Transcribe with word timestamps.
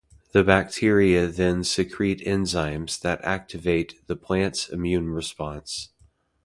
The 0.31 0.43
bacteria 0.43 1.27
then 1.27 1.63
secrete 1.63 2.21
enzymes 2.21 2.99
that 3.01 3.23
activate 3.23 4.01
the 4.07 4.15
plant’s 4.15 4.67
immune 4.67 5.11
response. 5.11 5.89